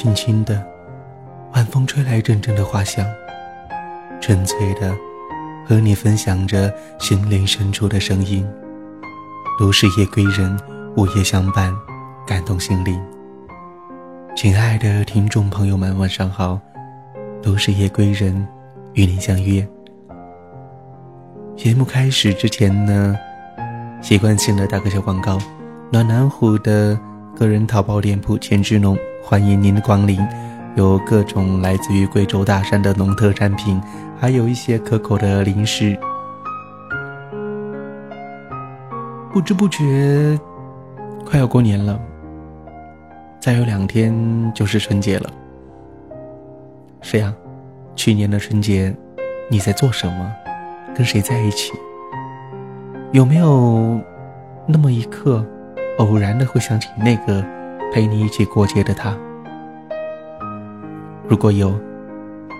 [0.00, 0.66] 轻轻的，
[1.52, 3.06] 晚风吹来阵阵的花香，
[4.18, 4.96] 纯粹的
[5.66, 8.48] 和你分享着心灵深处的声音。
[9.58, 10.58] 都是夜归人，
[10.96, 11.76] 午夜相伴，
[12.26, 12.98] 感动心灵。
[14.34, 16.58] 亲爱的听众朋友们，晚上好！
[17.42, 18.48] 都是夜归人，
[18.94, 19.68] 与您相约。
[21.58, 23.14] 节目开始之前呢，
[24.00, 25.36] 习惯性的打个小广告：
[25.92, 26.98] 暖南湖的
[27.40, 30.20] 个人淘宝店铺千之农，欢迎您的光临。
[30.74, 33.80] 有各种来自于贵州大山的农特产品，
[34.18, 35.98] 还有一些可口的零食。
[39.32, 40.38] 不知不觉，
[41.24, 41.98] 快要过年了，
[43.40, 45.30] 再有两天就是春节了。
[47.00, 47.34] 是呀，
[47.96, 48.94] 去年的春节，
[49.48, 50.30] 你在做什么？
[50.94, 51.72] 跟谁在一起？
[53.12, 53.98] 有没有
[54.66, 55.42] 那么一刻，
[56.00, 57.44] 偶然的会想起那个
[57.92, 59.14] 陪你一起过节的他？
[61.28, 61.78] 如果有，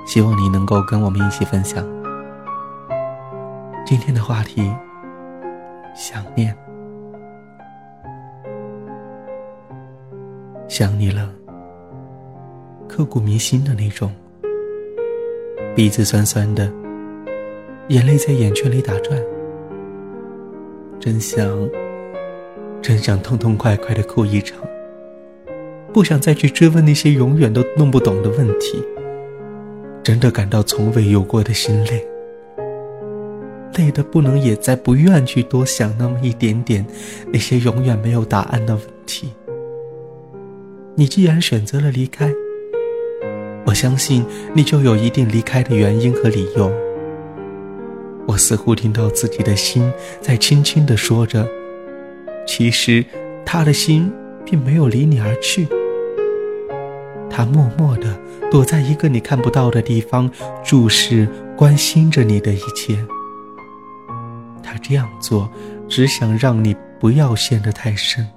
[0.07, 1.83] 希望你能够跟我们一起分享。
[3.87, 4.71] 今天的话题。
[5.93, 6.57] 想念，
[10.69, 11.29] 想你了，
[12.89, 14.11] 刻骨铭心的那种，
[15.75, 16.73] 鼻子酸酸的，
[17.89, 19.21] 眼泪在眼圈里打转，
[21.01, 21.45] 真想，
[22.83, 24.59] 真想痛痛快快的哭一场，
[25.93, 28.83] 不想再去追问那些永远都弄不懂的问题，
[30.03, 32.07] 真的感到从未有过的心累。
[33.77, 36.85] 累的不能也再不愿去多想那么一点点，
[37.33, 39.31] 那些永远没有答案的问题。
[40.97, 42.33] 你既然选择了离开，
[43.65, 46.71] 我相信你就有一定离开的原因和理由。
[48.27, 51.47] 我似乎听到自己的心在轻轻地说着，
[52.51, 53.05] 其实
[53.47, 54.13] 他的心
[54.45, 55.69] 并没有离你而去，
[57.31, 58.21] 他默默地
[58.51, 60.29] 躲在一个你看不到的地方，
[60.65, 63.07] 注视、关心着你的一切。
[64.65, 65.49] 他这样做，
[65.89, 68.29] 只想让你不要陷得太深，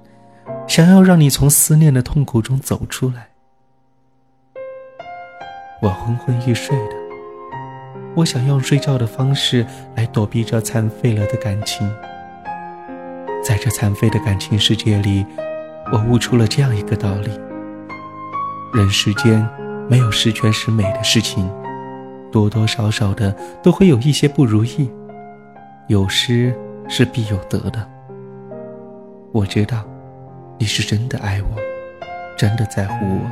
[0.67, 3.29] 想要让你从思念的痛苦中走出来。
[5.81, 6.95] 我昏昏欲睡的，
[8.15, 9.65] 我想用睡觉的方式
[9.95, 11.91] 来躲避这残废了的感情。
[13.43, 15.25] 在这残废的感情世界里，
[15.91, 17.29] 我悟出了这样一个道理：
[18.73, 19.45] 人世间
[19.89, 21.51] 没有十全十美的事情，
[22.31, 24.89] 多多少少的都会有一些不如意。
[25.87, 27.85] 有失是必有得的。
[29.33, 29.83] 我知道，
[30.57, 31.57] 你是真的爱我，
[32.37, 33.29] 真的在乎我，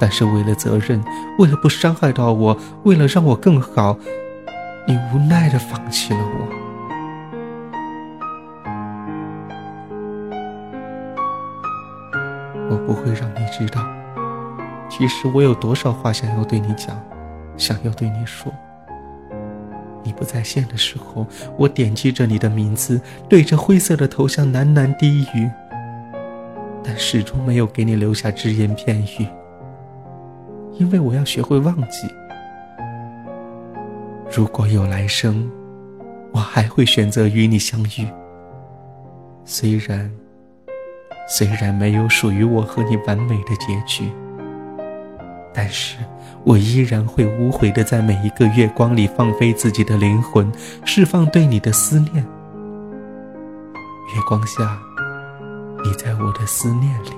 [0.00, 1.04] 但是为了责任，
[1.38, 3.98] 为了不伤害到我，为了让我更好，
[4.88, 6.71] 你无奈的放弃了我。
[12.72, 13.86] 我不会让你知道，
[14.88, 16.98] 其实我有多少话想要对你讲，
[17.58, 18.50] 想要对你说。
[20.02, 21.26] 你不在线的时候，
[21.58, 25.50] 我点击着你的名字，对着灰色的头像喃喃低语，
[26.82, 29.26] 但始终没有给你留下只言片语，
[30.72, 32.08] 因为我要学会忘记。
[34.34, 35.46] 如果有来生，
[36.32, 38.08] 我还会选择与你相遇。
[39.44, 40.10] 虽然，
[41.34, 44.12] 虽然没有属于我和你完美的结局。
[45.54, 45.96] 但是
[46.44, 50.52] 我依然会无悔的在每一个月光里放飞自己的灵魂，
[50.84, 52.16] 释放对你的思念。
[54.14, 54.78] 月光下，
[55.82, 57.12] 你在我的思念里，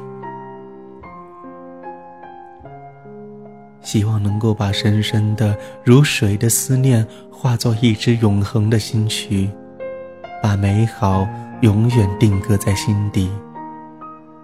[3.80, 9.50] 希望能够把深深的如水的思念化作一支永恒的新曲，
[10.40, 11.26] 把美好
[11.62, 13.28] 永远定格在心底，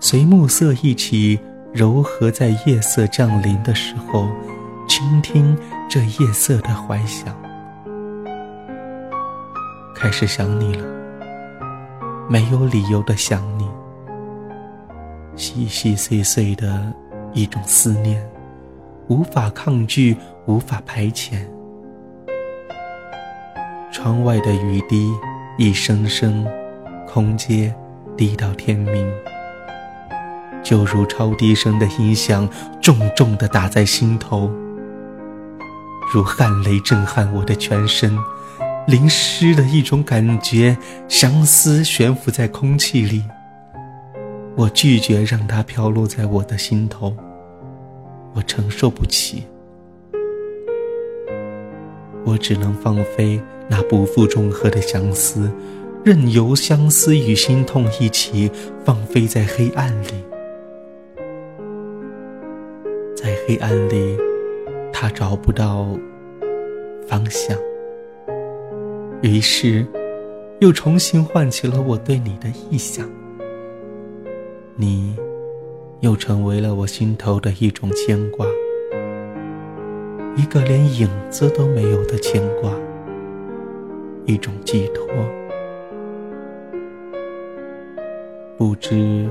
[0.01, 1.39] 随暮色一起。
[1.73, 4.29] 柔和在夜色降临的时候，
[4.89, 5.57] 倾听
[5.89, 7.33] 这夜色的怀想，
[9.95, 10.85] 开始想你了，
[12.29, 13.69] 没有理由的想你，
[15.37, 16.93] 细细碎碎的
[17.33, 18.21] 一种思念，
[19.07, 20.17] 无法抗拒，
[20.47, 21.35] 无法排遣。
[23.93, 25.09] 窗外的雨滴
[25.57, 26.45] 一声声，
[27.07, 27.73] 空阶
[28.17, 29.09] 滴到天明。
[30.63, 32.49] 就如超低声的音响，
[32.81, 34.51] 重重地打在心头，
[36.13, 38.17] 如汗雷震撼我的全身，
[38.87, 40.77] 淋湿的一种感觉，
[41.09, 43.25] 相思悬浮在空气里。
[44.57, 47.17] 我拒绝让它飘落在我的心头，
[48.35, 49.45] 我承受不起，
[52.25, 55.51] 我只能放飞那不负重荷的相思，
[56.05, 58.51] 任由相思与心痛一起
[58.85, 60.30] 放飞在黑暗里。
[63.51, 64.17] 黑暗里，
[64.93, 65.85] 他找不到
[67.09, 67.59] 方向，
[69.23, 69.85] 于是
[70.61, 73.11] 又重新唤起了我对你的意向。
[74.77, 75.17] 你
[75.99, 78.47] 又成为了我心头的一种牵挂，
[80.37, 82.73] 一个连影子都没有的牵挂，
[84.27, 85.05] 一种寄托。
[88.57, 89.29] 不知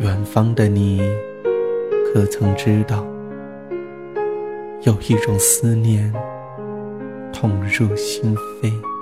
[0.00, 1.00] 远方的你，
[2.12, 3.06] 可曾知道？
[4.84, 6.12] 有一种思念，
[7.32, 8.93] 痛入心扉。